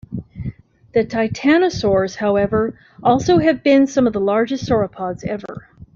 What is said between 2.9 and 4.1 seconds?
have also been some